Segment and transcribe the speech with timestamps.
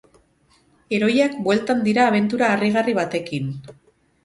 [0.97, 3.55] Heroiak bueltan dira abentura harrigarri batekin.